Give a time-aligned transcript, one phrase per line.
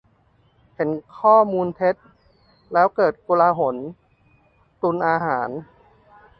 [0.75, 1.95] -เห็นข้อมูลเท็จ
[2.73, 3.75] แล้วเกิดโกลาหล-
[4.81, 5.49] ตุนอาหาร